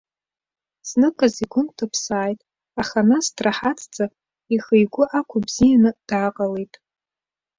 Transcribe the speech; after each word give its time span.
Зныказ 0.87 1.35
игәы 1.43 1.61
нҭыԥсааит, 1.65 2.39
аха 2.81 2.99
нас 3.09 3.25
драҳаҭӡа, 3.35 4.05
ихы 4.55 4.75
игәы 4.83 5.05
ақәыбзиан 5.19 5.83
дааҟалеит. 6.07 6.73